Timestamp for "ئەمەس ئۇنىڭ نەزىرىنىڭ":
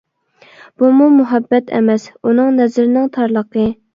1.79-3.15